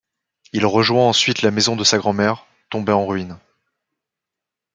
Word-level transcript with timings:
Il 0.51 0.65
rejoint 0.65 1.05
ensuite 1.05 1.43
la 1.43 1.51
maison 1.51 1.75
de 1.75 1.83
sa 1.83 1.99
grand-mère, 1.99 2.47
tombée 2.71 2.91
en 2.91 3.05
ruines. 3.05 3.37